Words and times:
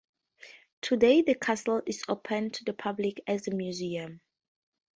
Today 0.81 1.21
the 1.21 1.35
castle 1.35 1.83
is 1.85 2.03
open 2.07 2.49
to 2.49 2.63
the 2.63 2.73
public 2.73 3.21
as 3.27 3.47
a 3.47 3.51
museum. 3.51 4.21